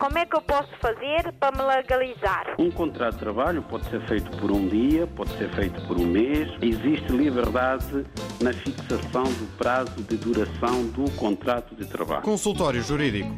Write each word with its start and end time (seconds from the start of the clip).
Como 0.00 0.16
é 0.16 0.24
que 0.24 0.34
eu 0.34 0.40
posso 0.40 0.70
fazer 0.80 1.30
para 1.38 1.54
me 1.54 1.62
legalizar? 1.62 2.54
Um 2.58 2.70
contrato 2.70 3.16
de 3.16 3.20
trabalho 3.20 3.62
pode 3.62 3.84
ser 3.90 4.00
feito 4.08 4.30
por 4.38 4.50
um 4.50 4.66
dia, 4.66 5.06
pode 5.06 5.30
ser 5.36 5.54
feito 5.54 5.78
por 5.86 5.98
um 5.98 6.06
mês. 6.06 6.48
Existe 6.62 7.12
liberdade 7.12 8.06
na 8.40 8.50
fixação 8.50 9.24
do 9.24 9.58
prazo 9.58 10.02
de 10.02 10.16
duração 10.16 10.86
do 10.86 11.04
contrato 11.16 11.74
de 11.74 11.84
trabalho. 11.84 12.22
Consultório 12.22 12.82
Jurídico. 12.82 13.28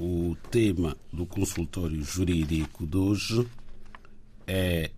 O 0.00 0.34
tema 0.50 0.96
do 1.12 1.26
consultório 1.26 2.02
jurídico 2.02 2.86
de 2.86 2.96
hoje 2.96 3.46
é 4.46 4.90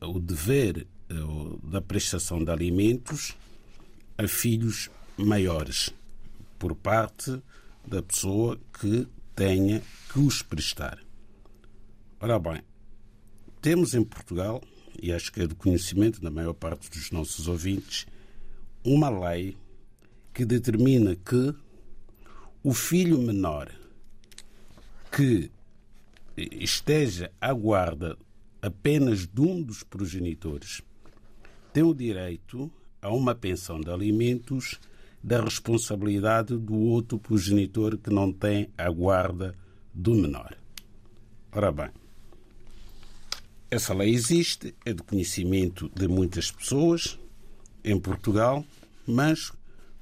o 0.00 0.18
dever 0.18 0.88
eh, 1.08 1.14
da 1.62 1.80
prestação 1.80 2.42
de 2.42 2.50
alimentos 2.50 3.36
a 4.18 4.26
filhos 4.26 4.90
maiores 5.16 5.94
por 6.58 6.74
parte 6.74 7.40
da 7.86 8.02
pessoa 8.02 8.58
que 8.80 9.06
tenha 9.34 9.82
que 10.12 10.18
os 10.18 10.42
prestar. 10.42 10.98
Ora 12.20 12.38
bem, 12.38 12.62
temos 13.60 13.94
em 13.94 14.04
Portugal, 14.04 14.62
e 15.00 15.12
acho 15.12 15.32
que 15.32 15.40
é 15.40 15.46
do 15.46 15.56
conhecimento 15.56 16.20
da 16.20 16.30
maior 16.30 16.54
parte 16.54 16.90
dos 16.90 17.10
nossos 17.10 17.48
ouvintes, 17.48 18.06
uma 18.84 19.08
lei 19.08 19.56
que 20.32 20.44
determina 20.44 21.16
que 21.16 21.54
o 22.62 22.72
filho 22.72 23.18
menor 23.18 23.70
que 25.10 25.50
esteja 26.36 27.30
à 27.40 27.52
guarda 27.52 28.18
apenas 28.60 29.26
de 29.26 29.40
um 29.40 29.62
dos 29.62 29.82
progenitores 29.82 30.82
tem 31.72 31.82
o 31.82 31.94
direito 31.94 32.70
a 33.00 33.10
uma 33.10 33.34
pensão 33.34 33.80
de 33.80 33.90
alimentos 33.90 34.80
da 35.24 35.40
responsabilidade 35.40 36.54
do 36.54 36.76
outro 36.76 37.18
progenitor 37.18 37.96
que 37.96 38.10
não 38.10 38.30
tem 38.30 38.68
a 38.76 38.90
guarda 38.90 39.54
do 39.92 40.14
menor. 40.14 40.54
Ora 41.50 41.72
bem, 41.72 41.88
essa 43.70 43.94
lei 43.94 44.12
existe, 44.12 44.74
é 44.84 44.92
de 44.92 45.02
conhecimento 45.02 45.90
de 45.94 46.06
muitas 46.06 46.52
pessoas 46.52 47.18
em 47.82 47.98
Portugal, 47.98 48.62
mas, 49.06 49.50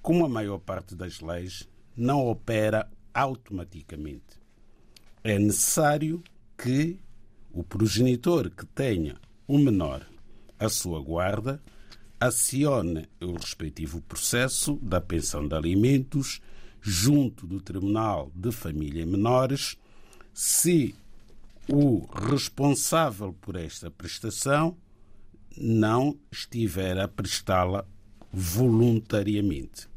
como 0.03 0.25
a 0.25 0.29
maior 0.29 0.59
parte 0.59 0.97
das 0.97 1.21
leis, 1.21 1.69
não 1.97 2.27
opera 2.27 2.91
automaticamente. 3.15 4.41
É 5.23 5.39
necessário 5.39 6.21
que 6.59 6.99
o 7.53 7.63
progenitor 7.63 8.51
que 8.51 8.67
tenha 8.67 9.15
o 9.47 9.57
menor 9.57 10.05
à 10.59 10.69
sua 10.69 11.01
guarda 11.01 11.63
acione 12.23 13.09
o 13.21 13.33
respectivo 13.33 14.01
processo 14.03 14.79
da 14.81 15.01
pensão 15.01 15.49
de 15.49 15.57
alimentos 15.57 16.41
junto 16.81 17.49
do 17.49 17.61
Tribunal 17.61 18.31
de 18.33 18.53
Família 18.53 19.03
e 19.03 19.07
Menores 19.07 19.77
se 20.33 20.95
o 21.69 22.07
responsável 22.31 23.33
por 23.41 23.57
esta 23.57 23.91
prestação 23.91 24.77
não 25.57 26.17
estiver 26.31 26.97
a 27.01 27.09
prestá-la 27.09 27.85
voluntariamente. 28.33 29.89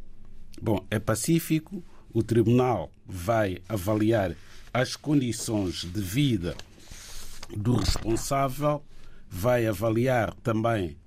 Bom, 0.59 0.83
é 0.89 0.97
pacífico, 0.97 1.83
o 2.11 2.23
Tribunal 2.23 2.91
vai 3.05 3.59
avaliar 3.69 4.35
as 4.73 4.95
condições 4.95 5.83
de 5.83 6.01
vida 6.01 6.57
do 7.55 7.75
responsável, 7.75 8.83
vai 9.29 9.67
avaliar 9.67 10.33
também 10.41 10.97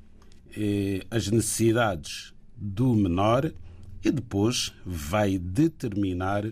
as 1.11 1.29
necessidades 1.29 2.33
do 2.57 2.95
menor 2.95 3.53
e 4.05 4.11
depois 4.11 4.73
vai 4.85 5.39
determinar 5.39 6.45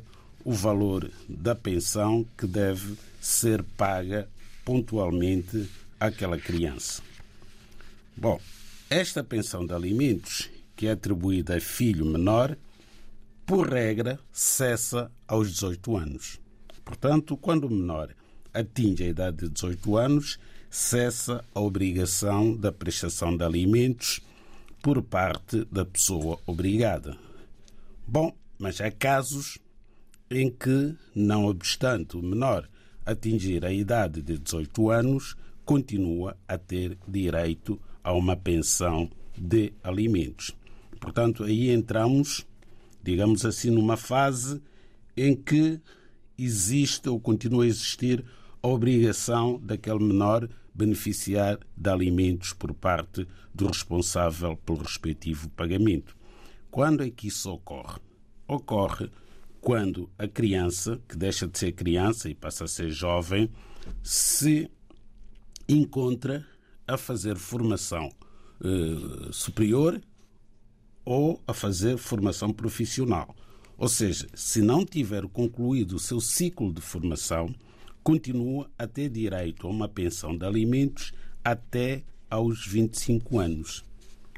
o 0.45 0.53
valor 0.53 1.11
da 1.29 1.55
pensão 1.55 2.25
que 2.37 2.47
deve 2.47 2.97
ser 3.21 3.63
paga 3.63 4.29
pontualmente 4.65 5.69
àquela 5.99 6.39
criança. 6.39 7.03
Bom, 8.17 8.41
esta 8.89 9.25
pensão 9.25 9.67
de 9.67 9.75
alimentos, 9.75 10.49
que 10.77 10.87
é 10.87 10.93
atribuída 10.93 11.57
a 11.57 11.61
filho 11.61 12.05
menor, 12.05 12.57
por 13.45 13.69
regra, 13.69 14.19
cessa 14.33 15.11
aos 15.27 15.53
18 15.53 15.97
anos. 15.97 16.41
Portanto, 16.85 17.37
quando 17.37 17.65
o 17.65 17.71
menor 17.71 18.15
atinge 18.55 19.05
a 19.05 19.09
idade 19.09 19.39
de 19.39 19.49
18 19.49 19.97
anos, 19.97 20.39
cessa 20.77 21.43
a 21.55 21.61
obrigação 21.61 22.55
da 22.55 22.71
prestação 22.71 23.35
de 23.35 23.43
alimentos 23.43 24.21
por 24.83 25.03
parte 25.03 25.65
da 25.73 25.87
pessoa 25.87 26.39
obrigada. 26.47 27.17
Bom, 28.07 28.37
mas 28.59 28.79
há 28.83 28.91
casos 28.91 29.59
em 30.31 30.51
que, 30.51 30.95
não 31.15 31.47
obstante 31.47 32.19
o 32.19 32.23
menor 32.23 32.69
atingir 33.07 33.65
a 33.65 33.73
idade 33.73 34.21
de 34.21 34.37
18 34.37 34.91
anos, 34.91 35.35
continua 35.65 36.37
a 36.47 36.59
ter 36.59 36.99
direito 37.09 37.81
a 38.05 38.13
uma 38.13 38.37
pensão 38.37 39.11
de 39.35 39.73
alimentos. 39.83 40.55
Portanto, 41.01 41.45
aí 41.45 41.71
entramos, 41.71 42.47
digamos 43.03 43.47
assim, 43.47 43.71
numa 43.71 43.97
fase 43.97 44.61
em 45.17 45.35
que 45.35 45.81
existe 46.37 47.09
ou 47.09 47.19
continua 47.19 47.65
a 47.65 47.67
existir 47.67 48.23
a 48.63 48.69
obrigação 48.69 49.59
daquele 49.65 50.01
menor 50.05 50.47
beneficiar 50.77 51.59
de 51.77 51.91
alimentos 51.91 52.53
por 52.53 52.75
parte 52.75 53.27
do 53.55 53.67
responsável 53.67 54.57
pelo 54.59 54.83
respectivo 54.83 55.49
pagamento. 55.51 56.15
Quando 56.71 57.03
é 57.03 57.11
que 57.11 57.29
isso 57.29 57.51
ocorre? 57.51 58.01
Ocorre 58.47 59.11
quando 59.61 60.11
a 60.19 60.29
criança, 60.29 61.01
que 61.09 61.17
deixa 61.17 61.47
de 61.47 61.59
ser 61.59 61.73
criança 61.73 62.29
e 62.29 62.35
passa 62.35 62.65
a 62.65 62.69
ser 62.69 62.91
jovem, 62.91 63.51
se 64.03 64.71
encontra 65.69 66.47
a 66.87 66.97
fazer 66.97 67.37
formação 67.37 68.11
eh, 68.63 69.29
superior 69.33 70.01
ou 71.05 71.43
a 71.47 71.55
fazer 71.55 71.97
formação 71.97 72.53
profissional. 72.53 73.35
Ou 73.79 73.89
seja, 73.89 74.27
se 74.35 74.63
não 74.63 74.85
tiver 74.85 75.27
concluído 75.29 75.97
o 75.97 75.99
seu 75.99 76.21
ciclo 76.21 76.73
de 76.73 76.81
formação, 76.81 77.53
continua 78.07 78.71
a 78.79 78.87
ter 78.87 79.09
direito 79.09 79.67
a 79.67 79.71
uma 79.71 79.89
pensão 79.89 80.39
de 80.39 80.47
alimentos 80.47 81.13
até 81.43 82.05
aos 82.31 82.65
25 82.65 83.41
anos. 83.41 83.85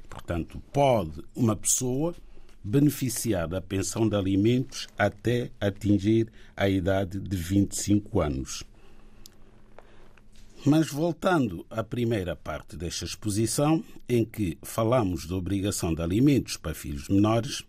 Portanto, 0.09 0.59
pode 0.73 1.23
uma 1.37 1.55
pessoa 1.55 2.15
beneficiar 2.65 3.47
da 3.47 3.61
pensão 3.61 4.09
de 4.09 4.17
alimentos 4.17 4.89
até 4.97 5.51
atingir 5.61 6.33
a 6.57 6.67
idade 6.67 7.21
de 7.21 7.37
25 7.37 8.23
anos. 8.23 8.65
Mas 10.65 10.89
voltando 10.89 11.67
à 11.69 11.85
primeira 11.85 12.35
parte 12.35 12.75
desta 12.75 13.05
exposição, 13.05 13.85
em 14.09 14.25
que 14.25 14.57
falamos 14.63 15.27
da 15.27 15.37
obrigação 15.37 15.95
de 15.95 16.01
alimentos 16.01 16.57
para 16.57 16.73
filhos 16.73 17.07
menores, 17.11 17.63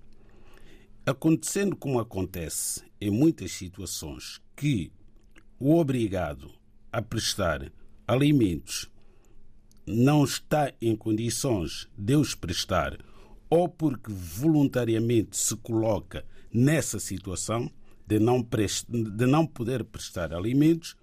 acontecendo 1.06 1.76
como 1.76 2.00
acontece 2.00 2.84
em 3.02 3.12
muitas 3.12 3.52
situações 3.52 4.40
que 4.56 4.94
o 5.60 5.78
obrigado 5.78 6.52
a 6.92 7.02
prestar 7.02 7.72
alimentos 8.08 8.90
não 9.86 10.24
está 10.24 10.72
em 10.82 10.96
condições 10.96 11.90
de 11.98 12.16
os 12.16 12.34
prestar 12.34 12.98
ou 13.50 13.68
porque 13.68 14.12
voluntariamente 14.12 15.36
se 15.36 15.56
coloca 15.58 16.24
nessa 16.54 17.00
situação 17.00 17.70
de 18.08 18.20
não, 18.20 18.42
de 18.42 19.26
não 19.26 19.46
poder 19.46 19.84
prestar 19.84 20.34
alimentos 20.34 20.96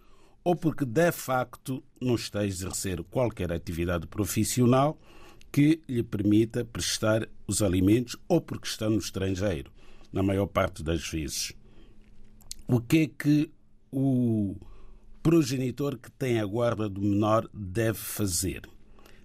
ou 0.43 0.56
porque 0.56 0.84
de 0.84 1.12
facto 1.12 1.83
não 2.00 2.15
está 2.15 2.41
a 2.41 2.47
exercer 2.47 3.03
qualquer 3.05 3.53
atividade 3.53 4.06
profissional 4.06 4.99
que 5.53 5.81
lhe 5.89 6.03
permita 6.03 6.65
prestar 6.65 7.28
os 7.47 7.62
alimentos 7.62 8.16
ou 8.28 8.41
porque 8.41 8.69
está 8.69 8.89
no 8.89 8.99
estrangeiro, 8.99 9.72
na 10.12 10.22
maior 10.22 10.47
parte 10.47 10.83
das 10.83 11.09
vezes. 11.09 11.53
O 12.69 12.80
que 12.80 12.98
é 12.98 13.07
que 13.07 13.51
o 13.91 14.56
progenitor 15.22 15.98
que 15.98 16.10
tem 16.10 16.41
a 16.41 16.47
guarda 16.47 16.88
do 16.88 17.00
menor 17.00 17.48
deve 17.53 17.98
fazer? 17.98 18.62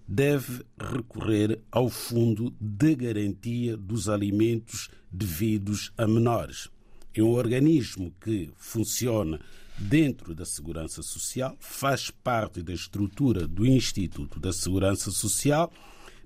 Deve 0.06 0.64
recorrer 0.78 1.60
ao 1.70 1.88
Fundo 1.88 2.54
de 2.60 2.94
Garantia 2.94 3.76
dos 3.76 4.08
Alimentos 4.08 4.90
Devidos 5.10 5.92
a 5.96 6.06
Menores. 6.06 6.68
É 7.14 7.22
um 7.22 7.30
organismo 7.30 8.12
que 8.20 8.50
funciona 8.56 9.38
dentro 9.78 10.34
da 10.34 10.44
Segurança 10.44 11.02
Social, 11.02 11.56
faz 11.60 12.10
parte 12.10 12.62
da 12.62 12.72
estrutura 12.72 13.46
do 13.46 13.66
Instituto 13.66 14.38
da 14.38 14.52
Segurança 14.52 15.10
Social, 15.10 15.72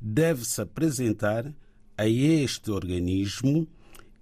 deve-se 0.00 0.60
apresentar 0.60 1.52
a 1.96 2.08
este 2.08 2.70
organismo 2.70 3.66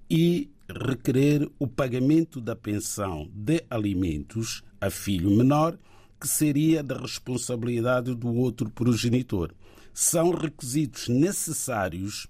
e 0.09 0.51
requerer 0.69 1.49
o 1.59 1.67
pagamento 1.67 2.41
da 2.41 2.57
pensão 2.57 3.31
de 3.35 3.65
alimentos 3.69 4.63
a 4.81 4.91
filho 4.91 5.31
menor, 5.31 5.79
que 6.21 6.29
seria 6.29 6.83
da 6.83 6.99
responsabilidade 6.99 8.15
do 8.15 8.35
outro 8.35 8.71
progenitor. 8.71 9.55
São 9.93 10.31
requisitos 10.31 11.09
necessários 11.09 12.27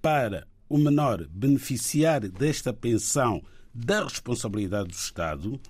para 0.00 0.46
o 0.68 0.78
menor 0.78 1.26
beneficiar 1.28 2.20
desta 2.28 2.72
pensão 2.72 3.42
da 3.74 4.04
responsabilidade 4.04 4.88
do 4.88 4.94
Estado, 4.94 5.60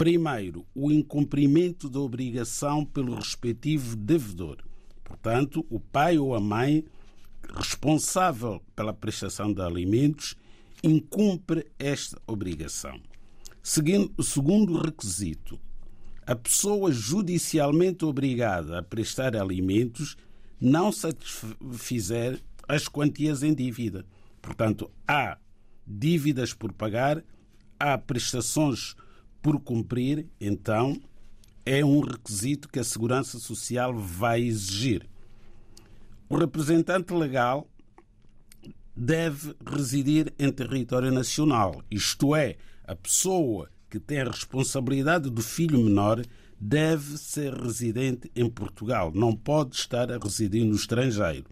Primeiro, 0.00 0.64
o 0.74 0.90
incumprimento 0.90 1.86
da 1.86 2.00
obrigação 2.00 2.86
pelo 2.86 3.16
respectivo 3.16 3.94
devedor. 3.94 4.56
Portanto, 5.04 5.66
o 5.68 5.78
pai 5.78 6.16
ou 6.16 6.34
a 6.34 6.40
mãe 6.40 6.86
responsável 7.54 8.62
pela 8.74 8.94
prestação 8.94 9.52
de 9.52 9.60
alimentos 9.60 10.34
incumpre 10.82 11.66
esta 11.78 12.20
obrigação. 12.26 13.00
Seguindo 13.62 14.12
o 14.16 14.22
segundo 14.22 14.78
requisito, 14.80 15.60
a 16.26 16.34
pessoa 16.34 16.92
judicialmente 16.92 18.04
obrigada 18.04 18.78
a 18.78 18.82
prestar 18.82 19.36
alimentos 19.36 20.16
não 20.60 20.92
satisfizer 20.92 22.40
as 22.68 22.86
quantias 22.86 23.42
em 23.42 23.54
dívida. 23.54 24.04
Portanto, 24.40 24.90
há 25.08 25.38
dívidas 25.86 26.52
por 26.54 26.72
pagar, 26.72 27.24
há 27.78 27.96
prestações 27.98 28.94
por 29.42 29.58
cumprir, 29.60 30.26
então 30.40 31.00
é 31.64 31.84
um 31.84 32.00
requisito 32.00 32.68
que 32.68 32.78
a 32.78 32.84
Segurança 32.84 33.38
Social 33.38 33.94
vai 33.96 34.42
exigir. 34.42 35.08
O 36.28 36.36
representante 36.36 37.12
legal 37.12 37.66
deve 39.00 39.54
residir 39.66 40.30
em 40.38 40.52
território 40.52 41.10
nacional, 41.10 41.82
isto 41.90 42.36
é, 42.36 42.56
a 42.84 42.94
pessoa 42.94 43.70
que 43.88 43.98
tem 43.98 44.20
a 44.20 44.24
responsabilidade 44.24 45.30
do 45.30 45.40
filho 45.40 45.82
menor 45.82 46.22
deve 46.60 47.16
ser 47.16 47.54
residente 47.54 48.30
em 48.36 48.46
Portugal, 48.46 49.10
não 49.14 49.34
pode 49.34 49.74
estar 49.74 50.12
a 50.12 50.18
residir 50.18 50.66
no 50.66 50.74
estrangeiro. 50.74 51.46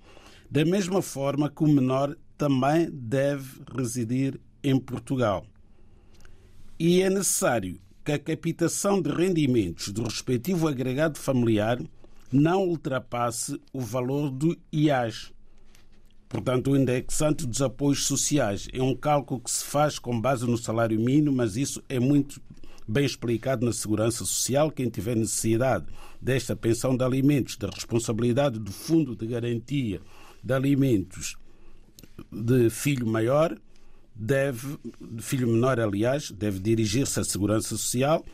Da 0.51 0.63
mesma 0.63 1.01
forma 1.01 1.49
que 1.49 1.65
o 1.65 1.67
menor 1.67 2.15
também 2.37 2.91
deve 2.93 3.63
residir 3.75 4.39
em 4.63 4.79
Portugal. 4.79 5.47
E 6.79 7.01
é 7.01 7.09
necessário 7.09 7.81
que 8.05 8.13
a 8.13 8.19
captação 8.19 9.01
de 9.01 9.11
rendimentos 9.11 9.89
do 9.89 10.03
respectivo 10.03 10.69
agregado 10.69 11.19
familiar 11.19 11.79
não 12.31 12.69
ultrapasse 12.69 13.59
o 13.73 13.81
valor 13.81 14.31
do 14.31 14.55
IAS. 14.71 15.33
Portanto, 16.29 16.71
o 16.71 16.77
indexante 16.77 17.47
dos 17.47 17.63
apoios 17.63 18.05
sociais 18.05 18.69
é 18.73 18.83
um 18.83 18.95
cálculo 18.95 19.41
que 19.41 19.51
se 19.51 19.65
faz 19.65 19.99
com 19.99 20.21
base 20.21 20.47
no 20.47 20.59
salário 20.59 21.01
mínimo, 21.01 21.37
mas 21.37 21.57
isso 21.57 21.83
é 21.89 21.99
muito 21.99 22.41
bem 22.87 23.05
explicado 23.05 23.65
na 23.65 23.73
Segurança 23.73 24.19
Social. 24.19 24.71
Quem 24.71 24.89
tiver 24.89 25.17
necessidade 25.17 25.87
desta 26.21 26.55
pensão 26.55 26.97
de 26.97 27.05
alimentos, 27.05 27.57
da 27.57 27.69
responsabilidade 27.69 28.59
do 28.59 28.73
Fundo 28.73 29.17
de 29.17 29.27
Garantia 29.27 30.01
de 30.43 30.53
Alimentos 30.53 31.37
de 32.31 32.69
filho 32.69 33.07
maior, 33.07 33.57
deve, 34.15 34.79
de 35.01 35.23
filho 35.23 35.47
menor, 35.47 35.79
aliás, 35.79 36.31
deve 36.31 36.59
dirigir-se 36.59 37.21
à 37.21 37.25
Segurança 37.25 37.69
Social 37.69 38.25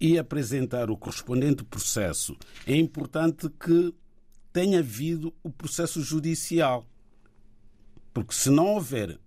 e 0.00 0.18
apresentar 0.18 0.90
o 0.90 0.96
correspondente 0.96 1.62
processo. 1.62 2.36
É 2.66 2.74
importante 2.74 3.48
que 3.48 3.94
tenha 4.52 4.80
havido 4.80 5.32
o 5.42 5.50
processo 5.50 6.02
judicial, 6.02 6.86
porque 8.12 8.34
se 8.34 8.50
não 8.50 8.74
houver 8.74 9.18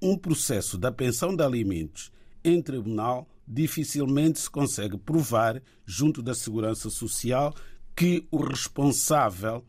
um 0.00 0.16
processo 0.16 0.76
da 0.76 0.90
pensão 0.90 1.34
de 1.34 1.42
alimentos 1.42 2.10
em 2.44 2.60
tribunal, 2.60 3.28
dificilmente 3.46 4.40
se 4.40 4.50
consegue 4.50 4.96
provar, 4.96 5.62
junto 5.86 6.22
da 6.22 6.34
Segurança 6.34 6.90
Social, 6.90 7.54
que 7.94 8.26
o 8.30 8.38
responsável 8.38 9.64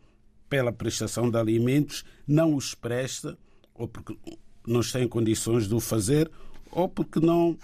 pela 0.50 0.72
prestação 0.72 1.30
de 1.30 1.38
alimentos 1.38 2.04
não 2.28 2.56
os 2.56 2.74
presta 2.74 3.38
ou 3.74 3.88
porque 3.88 4.18
não 4.66 4.80
está 4.80 5.02
em 5.02 5.08
condições 5.08 5.68
de 5.68 5.76
o 5.76 5.80
fazer 5.80 6.32
ou 6.72 6.88
porque 6.88 7.20
não 7.20 7.58